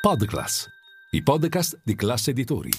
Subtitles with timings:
[0.00, 0.66] Podclass,
[1.10, 2.70] i podcast di classe editori.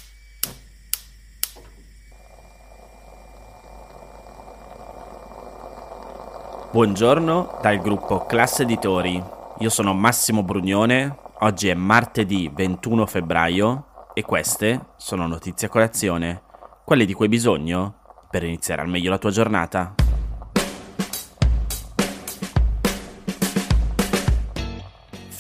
[6.71, 9.23] Buongiorno dal gruppo Classe Editori.
[9.59, 11.15] Io sono Massimo Brugnone.
[11.41, 13.85] Oggi è martedì 21 febbraio
[14.15, 16.41] e queste sono notizie a colazione,
[16.83, 19.93] quelle di cui hai bisogno per iniziare al meglio la tua giornata.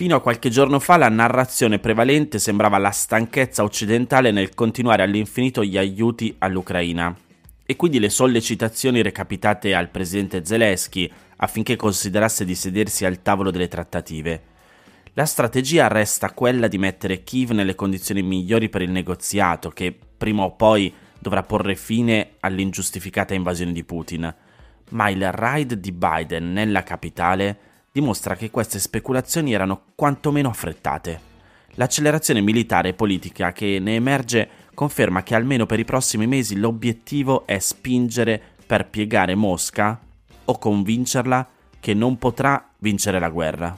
[0.01, 5.63] Fino a qualche giorno fa la narrazione prevalente sembrava la stanchezza occidentale nel continuare all'infinito
[5.63, 7.15] gli aiuti all'Ucraina.
[7.63, 13.67] E quindi le sollecitazioni recapitate al presidente Zelensky affinché considerasse di sedersi al tavolo delle
[13.67, 14.41] trattative.
[15.13, 20.41] La strategia resta quella di mettere Kiev nelle condizioni migliori per il negoziato, che prima
[20.41, 24.33] o poi dovrà porre fine all'ingiustificata invasione di Putin.
[24.89, 31.29] Ma il raid di Biden nella capitale dimostra che queste speculazioni erano quantomeno affrettate.
[31.75, 37.45] L'accelerazione militare e politica che ne emerge conferma che almeno per i prossimi mesi l'obiettivo
[37.45, 39.99] è spingere per piegare Mosca
[40.45, 41.47] o convincerla
[41.79, 43.77] che non potrà vincere la guerra.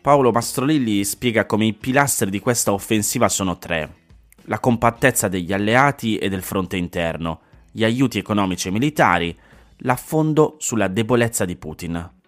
[0.00, 4.00] Paolo Mastrolilli spiega come i pilastri di questa offensiva sono tre.
[4.46, 7.40] La compattezza degli alleati e del fronte interno,
[7.70, 9.36] gli aiuti economici e militari,
[9.78, 12.21] l'affondo sulla debolezza di Putin.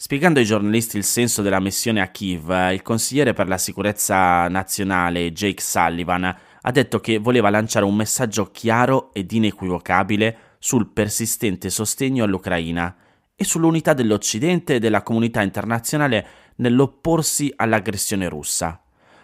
[0.00, 5.32] Spiegando ai giornalisti il senso della missione a Kiev, il consigliere per la sicurezza nazionale
[5.32, 12.22] Jake Sullivan ha detto che voleva lanciare un messaggio chiaro ed inequivocabile sul persistente sostegno
[12.22, 12.94] all'Ucraina
[13.34, 16.26] e sull'unità dell'Occidente e della comunità internazionale
[16.58, 18.80] nell'opporsi all'aggressione russa.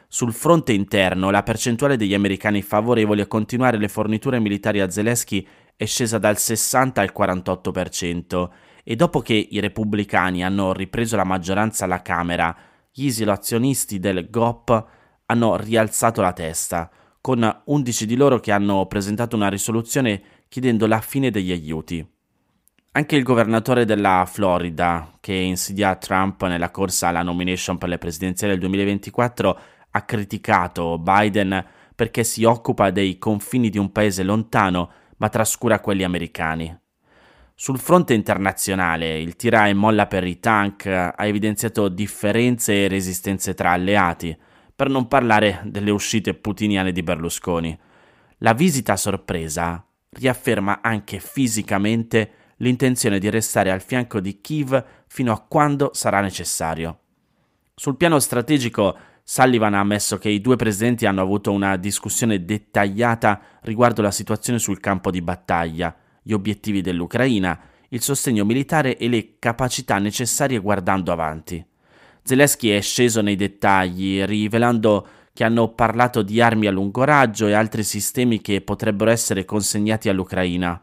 [0.08, 5.46] Sul fronte interno, la percentuale degli americani favorevoli a continuare le forniture militari a Zelensky
[5.76, 8.48] è scesa dal 60 al 48%
[8.84, 12.54] e dopo che i repubblicani hanno ripreso la maggioranza alla Camera,
[12.92, 14.86] gli isolazionisti del GOP
[15.26, 21.00] hanno rialzato la testa, con 11 di loro che hanno presentato una risoluzione chiedendo la
[21.00, 22.06] fine degli aiuti.
[22.92, 28.52] Anche il governatore della Florida, che insidia Trump nella corsa alla nomination per le presidenziali
[28.52, 29.58] del 2024,
[29.90, 31.64] ha criticato Biden
[31.96, 36.82] perché si occupa dei confini di un paese lontano ma trascura quelli americani.
[37.56, 43.54] Sul fronte internazionale, il tira e molla per i tank ha evidenziato differenze e resistenze
[43.54, 44.36] tra alleati,
[44.74, 47.78] per non parlare delle uscite putiniane di Berlusconi.
[48.38, 55.32] La visita a sorpresa riafferma anche fisicamente l'intenzione di restare al fianco di Kiev fino
[55.32, 56.98] a quando sarà necessario.
[57.72, 63.40] Sul piano strategico, Sullivan ha ammesso che i due presidenti hanno avuto una discussione dettagliata
[63.62, 69.34] riguardo la situazione sul campo di battaglia gli obiettivi dell'Ucraina, il sostegno militare e le
[69.38, 71.64] capacità necessarie guardando avanti.
[72.22, 77.52] Zelensky è sceso nei dettagli, rivelando che hanno parlato di armi a lungo raggio e
[77.52, 80.80] altri sistemi che potrebbero essere consegnati all'Ucraina.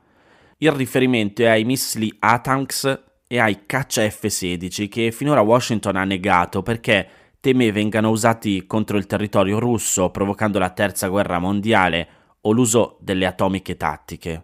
[0.57, 6.61] Il riferimento è ai missili ATAMS e ai caccia F-16 che finora Washington ha negato
[6.61, 7.07] perché
[7.39, 12.07] teme vengano usati contro il territorio russo provocando la terza guerra mondiale
[12.41, 14.43] o l'uso delle atomiche tattiche.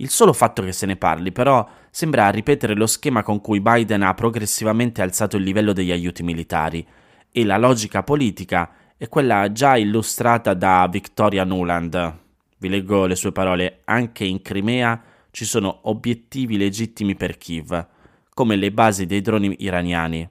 [0.00, 4.02] Il solo fatto che se ne parli, però, sembra ripetere lo schema con cui Biden
[4.02, 6.86] ha progressivamente alzato il livello degli aiuti militari,
[7.32, 12.16] e la logica politica è quella già illustrata da Victoria Nuland.
[12.58, 17.86] Vi leggo le sue parole, anche in Crimea ci sono obiettivi legittimi per Kiev,
[18.32, 20.28] come le basi dei droni iraniani.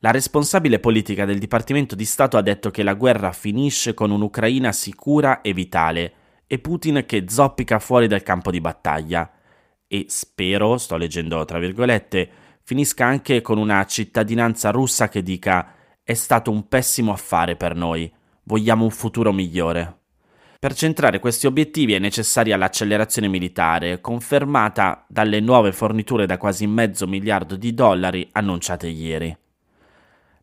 [0.00, 4.70] La responsabile politica del Dipartimento di Stato ha detto che la guerra finisce con un'Ucraina
[4.70, 6.12] sicura e vitale,
[6.48, 9.30] e Putin che zoppica fuori dal campo di battaglia.
[9.86, 12.28] E spero, sto leggendo tra virgolette,
[12.64, 18.10] finisca anche con una cittadinanza russa che dica è stato un pessimo affare per noi,
[18.44, 19.96] vogliamo un futuro migliore.
[20.58, 27.06] Per centrare questi obiettivi è necessaria l'accelerazione militare, confermata dalle nuove forniture da quasi mezzo
[27.06, 29.36] miliardo di dollari annunciate ieri.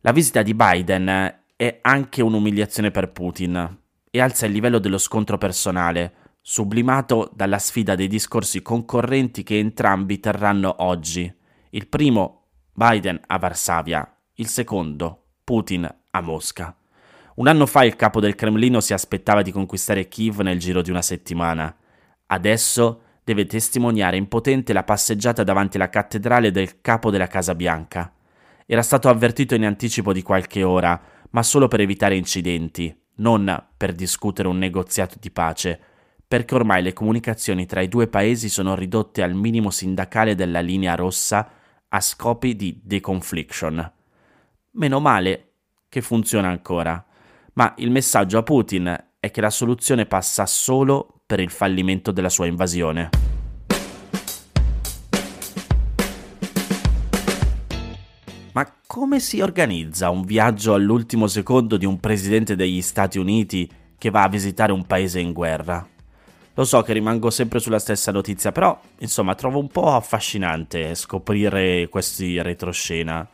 [0.01, 3.83] La visita di Biden è anche un'umiliazione per Putin,
[4.15, 10.21] e alza il livello dello scontro personale, sublimato dalla sfida dei discorsi concorrenti che entrambi
[10.21, 11.29] terranno oggi.
[11.71, 16.73] Il primo, Biden a Varsavia, il secondo, Putin a Mosca.
[17.35, 20.91] Un anno fa il capo del Cremlino si aspettava di conquistare Kiev nel giro di
[20.91, 21.75] una settimana.
[22.27, 28.13] Adesso deve testimoniare impotente la passeggiata davanti alla cattedrale del capo della Casa Bianca.
[28.65, 30.97] Era stato avvertito in anticipo di qualche ora,
[31.31, 35.79] ma solo per evitare incidenti non per discutere un negoziato di pace,
[36.27, 40.95] perché ormai le comunicazioni tra i due paesi sono ridotte al minimo sindacale della linea
[40.95, 41.49] rossa
[41.87, 43.91] a scopi di deconfliction.
[44.71, 45.51] Meno male
[45.87, 47.05] che funziona ancora.
[47.53, 52.29] ma il messaggio a Putin è che la soluzione passa solo per il fallimento della
[52.29, 53.34] sua invasione.
[58.55, 64.09] Ma come si organizza un viaggio all'ultimo secondo di un presidente degli Stati Uniti che
[64.09, 65.85] va a visitare un paese in guerra?
[66.53, 71.89] Lo so che rimango sempre sulla stessa notizia, però insomma trovo un po' affascinante scoprire
[71.89, 73.27] questi retroscena.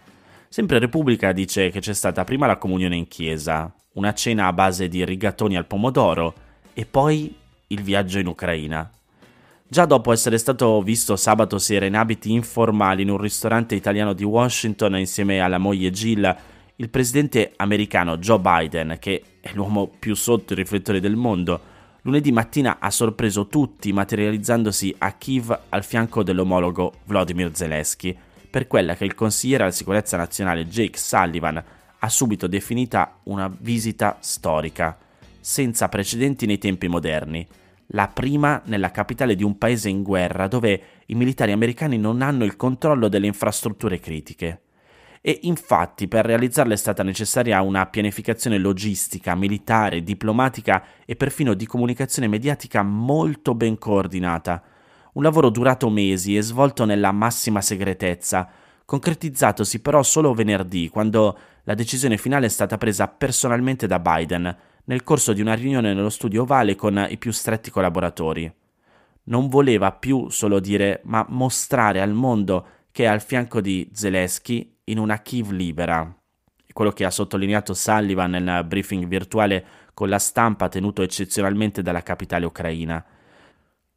[0.49, 4.87] Sempre Repubblica dice che c'è stata prima la comunione in chiesa, una cena a base
[4.87, 6.33] di rigatoni al pomodoro
[6.73, 7.31] e poi
[7.67, 8.89] il viaggio in Ucraina.
[9.71, 14.25] Già dopo essere stato visto sabato sera in abiti informali in un ristorante italiano di
[14.25, 16.35] Washington insieme alla moglie Jill,
[16.75, 21.61] il presidente americano Joe Biden, che è l'uomo più sotto i riflettori del mondo,
[22.01, 28.13] lunedì mattina ha sorpreso tutti materializzandosi a Kiev al fianco dell'omologo Vladimir Zelensky.
[28.49, 31.63] Per quella che il consigliere alla sicurezza nazionale Jake Sullivan
[31.97, 34.97] ha subito definita una visita storica,
[35.39, 37.47] senza precedenti nei tempi moderni,
[37.93, 42.43] la prima nella capitale di un paese in guerra dove i militari americani non hanno
[42.43, 44.61] il controllo delle infrastrutture critiche
[45.21, 51.67] e infatti per realizzarla è stata necessaria una pianificazione logistica, militare, diplomatica e perfino di
[51.67, 54.63] comunicazione mediatica molto ben coordinata.
[55.13, 58.49] Un lavoro durato mesi e svolto nella massima segretezza,
[58.83, 64.57] concretizzatosi però solo venerdì, quando la decisione finale è stata presa personalmente da Biden
[64.91, 68.53] nel corso di una riunione nello studio ovale con i più stretti collaboratori.
[69.23, 74.79] Non voleva più solo dire, ma mostrare al mondo che è al fianco di Zelensky
[74.85, 76.13] in una Kiev libera.
[76.73, 82.45] Quello che ha sottolineato Sullivan nel briefing virtuale con la stampa tenuto eccezionalmente dalla capitale
[82.45, 83.03] ucraina.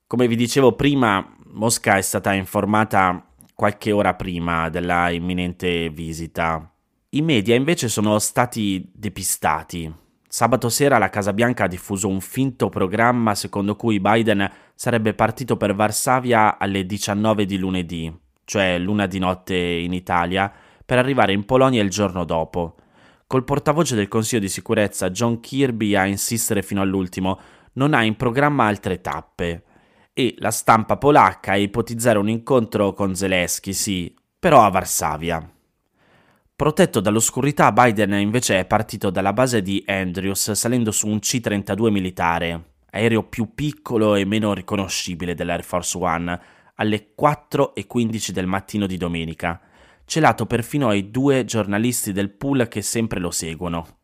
[0.06, 6.73] Come vi dicevo prima, Mosca è stata informata qualche ora prima della imminente visita.
[7.11, 10.02] I media invece sono stati depistati.
[10.34, 15.56] Sabato sera la Casa Bianca ha diffuso un finto programma secondo cui Biden sarebbe partito
[15.56, 18.12] per Varsavia alle 19 di lunedì,
[18.44, 20.52] cioè l'una di notte in Italia,
[20.84, 22.75] per arrivare in Polonia il giorno dopo.
[23.28, 27.38] Col portavoce del Consiglio di sicurezza John Kirby a insistere fino all'ultimo,
[27.75, 29.62] non ha in programma altre tappe.
[30.12, 35.53] E la stampa polacca a ipotizzare un incontro con Zelensky, sì, però a Varsavia.
[36.56, 42.74] Protetto dall'oscurità, Biden invece è partito dalla base di Andrews salendo su un C-32 militare,
[42.90, 46.40] aereo più piccolo e meno riconoscibile dell'Air Force One,
[46.76, 49.60] alle 4.15 del mattino di domenica
[50.04, 53.98] celato perfino ai due giornalisti del pool che sempre lo seguono,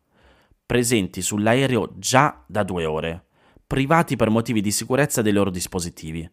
[0.65, 3.25] presenti sull'aereo già da due ore,
[3.65, 6.29] privati per motivi di sicurezza dei loro dispositivi.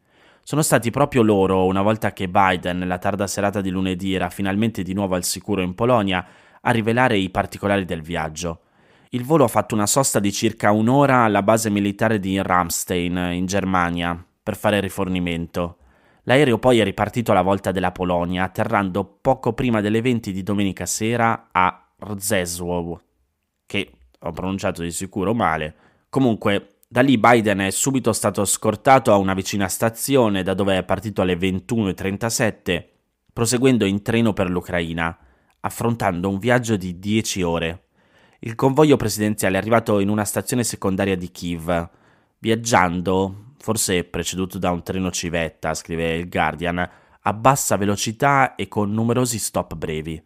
[0.48, 4.82] Sono stati proprio loro, una volta che Biden, nella tarda serata di lunedì, era finalmente
[4.82, 6.26] di nuovo al sicuro in Polonia,
[6.62, 8.60] a rivelare i particolari del viaggio.
[9.10, 13.44] Il volo ha fatto una sosta di circa un'ora alla base militare di Ramstein, in
[13.44, 15.76] Germania, per fare rifornimento.
[16.22, 20.86] L'aereo poi è ripartito alla volta della Polonia, atterrando poco prima delle 20 di domenica
[20.86, 22.98] sera a Rzeszów,
[23.66, 25.74] che ho pronunciato di sicuro male.
[26.08, 30.85] Comunque, da lì Biden è subito stato scortato a una vicina stazione, da dove è
[30.85, 32.85] partito alle 21.37,
[33.31, 35.17] proseguendo in treno per l'Ucraina,
[35.61, 37.82] affrontando un viaggio di 10 ore.
[38.38, 41.90] Il convoglio presidenziale è arrivato in una stazione secondaria di Kiev,
[42.38, 46.90] viaggiando forse preceduto da un treno civetta, scrive il Guardian,
[47.21, 50.23] a bassa velocità e con numerosi stop brevi.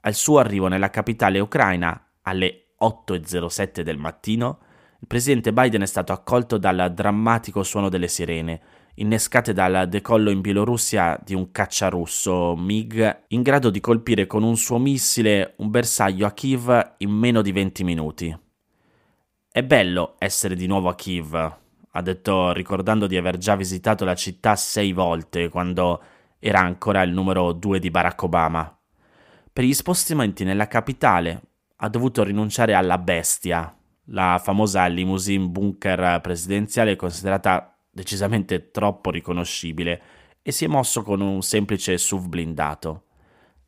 [0.00, 4.58] Al suo arrivo nella capitale ucraina, alle 8.07 del mattino,
[5.00, 8.60] il presidente Biden è stato accolto dal drammatico suono delle sirene,
[8.94, 14.42] innescate dal decollo in Bielorussia di un caccia russo MiG in grado di colpire con
[14.42, 18.38] un suo missile un bersaglio a Kiev in meno di 20 minuti.
[19.50, 21.34] È bello essere di nuovo a Kiev,
[21.96, 26.02] ha detto ricordando di aver già visitato la città sei volte quando
[26.38, 28.78] era ancora il numero due di Barack Obama.
[29.52, 31.42] Per gli spostamenti nella capitale
[31.76, 33.72] ha dovuto rinunciare alla bestia,
[34.06, 40.02] la famosa limousine bunker presidenziale considerata decisamente troppo riconoscibile,
[40.42, 43.04] e si è mosso con un semplice SUV blindato.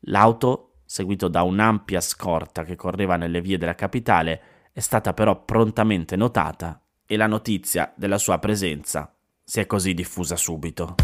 [0.01, 4.41] L'auto, seguito da un'ampia scorta che correva nelle vie della capitale,
[4.71, 9.11] è stata però prontamente notata e la notizia della sua presenza
[9.43, 10.95] si è così diffusa subito.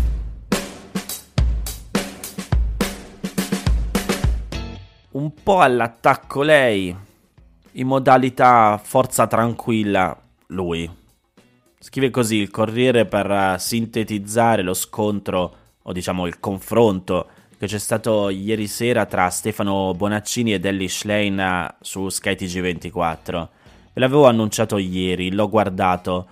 [5.11, 6.95] Un po' all'attacco lei,
[7.73, 10.89] in modalità forza tranquilla lui.
[11.79, 17.27] Scrive così il Corriere per sintetizzare lo scontro, o diciamo il confronto,
[17.57, 23.47] che c'è stato ieri sera tra Stefano Bonaccini ed Ellie Schlein su Sky TG24
[23.93, 26.27] Ve l'avevo annunciato ieri, l'ho guardato.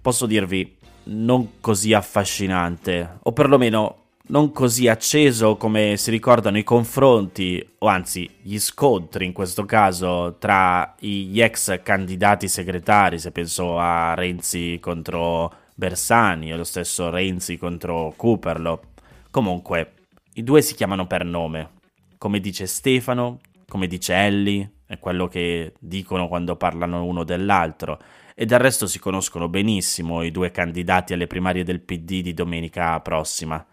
[0.00, 3.96] Posso dirvi, non così affascinante, o perlomeno
[4.30, 10.36] non così acceso come si ricordano i confronti, o anzi gli scontri in questo caso,
[10.38, 17.58] tra gli ex candidati segretari, se penso a Renzi contro Bersani o lo stesso Renzi
[17.58, 18.82] contro Cooperlo.
[19.30, 19.94] Comunque,
[20.34, 21.70] i due si chiamano per nome,
[22.16, 27.98] come dice Stefano, come dice Ellie, è quello che dicono quando parlano uno dell'altro,
[28.36, 32.98] e del resto si conoscono benissimo i due candidati alle primarie del PD di domenica
[33.00, 33.64] prossima.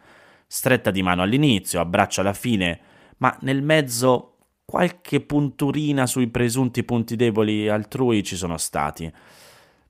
[0.47, 2.79] Stretta di mano all'inizio, abbraccio alla fine,
[3.17, 9.11] ma nel mezzo qualche punturina sui presunti punti deboli altrui ci sono stati.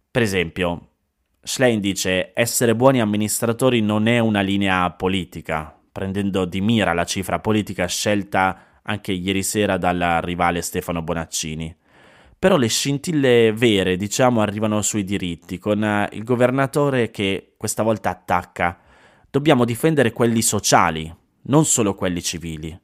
[0.09, 0.89] Per esempio,
[1.41, 7.39] Schlein dice essere buoni amministratori non è una linea politica, prendendo di mira la cifra
[7.39, 11.75] politica scelta anche ieri sera dal rivale Stefano Bonaccini.
[12.39, 18.79] Però le scintille vere, diciamo, arrivano sui diritti, con il governatore che questa volta attacca.
[19.29, 22.79] Dobbiamo difendere quelli sociali, non solo quelli civili.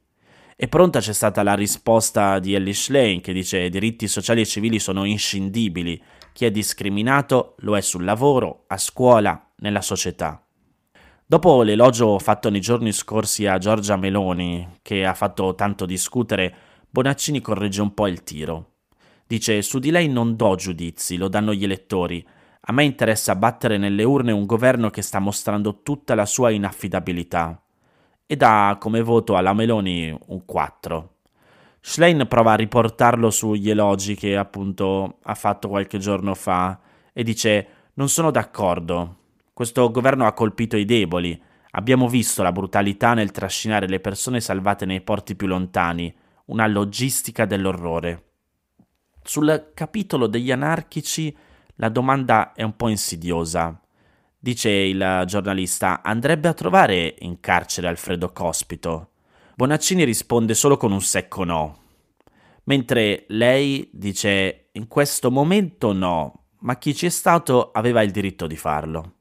[0.56, 4.46] E pronta c'è stata la risposta di Ellie Schlein che dice i diritti sociali e
[4.46, 6.00] civili sono inscindibili,
[6.32, 10.44] chi è discriminato lo è sul lavoro, a scuola, nella società.
[11.26, 16.54] Dopo l'elogio fatto nei giorni scorsi a Giorgia Meloni, che ha fatto tanto discutere,
[16.90, 18.74] Bonaccini corregge un po' il tiro.
[19.26, 22.24] Dice: Su di lei non do giudizi, lo danno gli elettori.
[22.66, 27.60] A me interessa battere nelle urne un governo che sta mostrando tutta la sua inaffidabilità.
[28.24, 31.14] E dà come voto alla Meloni un 4.
[31.80, 36.80] Schlein prova a riportarlo sugli elogi che appunto ha fatto qualche giorno fa
[37.12, 39.16] e dice: Non sono d'accordo.
[39.52, 41.38] Questo governo ha colpito i deboli.
[41.72, 46.14] Abbiamo visto la brutalità nel trascinare le persone salvate nei porti più lontani,
[46.46, 48.22] una logistica dell'orrore.
[49.22, 51.36] Sul capitolo degli anarchici
[51.76, 53.80] la domanda è un po' insidiosa.
[54.38, 59.10] Dice il giornalista, andrebbe a trovare in carcere Alfredo Cospito.
[59.56, 61.78] Bonaccini risponde solo con un secco no.
[62.64, 68.46] Mentre lei dice, in questo momento no, ma chi ci è stato aveva il diritto
[68.46, 69.12] di farlo.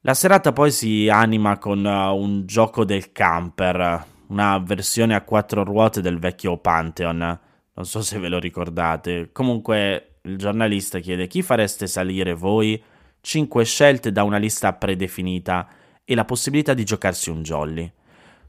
[0.00, 5.64] La serata poi si anima con uh, un gioco del camper, una versione a quattro
[5.64, 7.40] ruote del vecchio Pantheon.
[7.74, 9.30] Non so se ve lo ricordate.
[9.32, 12.82] Comunque il giornalista chiede chi fareste salire voi?
[13.20, 15.68] Cinque scelte da una lista predefinita
[16.04, 17.90] e la possibilità di giocarsi un jolly.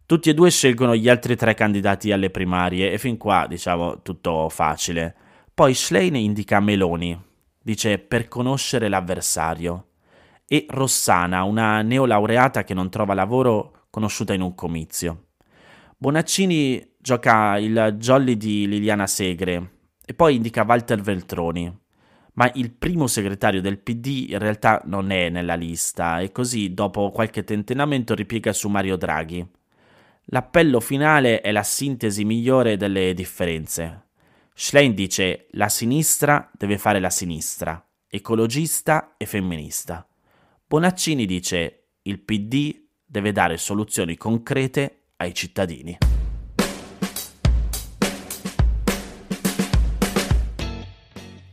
[0.06, 4.50] Tutti e due scelgono gli altri tre candidati alle primarie e fin qua, diciamo, tutto
[4.50, 5.16] facile.
[5.54, 7.20] Poi Schlein indica Meloni.
[7.62, 9.88] Dice per conoscere l'avversario
[10.48, 15.26] e Rossana, una neolaureata che non trova lavoro conosciuta in un comizio.
[15.98, 19.77] Bonaccini gioca il jolly di Liliana Segre
[20.10, 21.80] e poi indica Walter Veltroni,
[22.36, 27.12] ma il primo segretario del PD in realtà non è nella lista e così dopo
[27.12, 29.46] qualche tentennamento ripiega su Mario Draghi.
[30.28, 34.06] L'appello finale è la sintesi migliore delle differenze.
[34.54, 40.08] Schlein dice la sinistra deve fare la sinistra, ecologista e femminista.
[40.66, 45.98] Bonaccini dice il PD deve dare soluzioni concrete ai cittadini.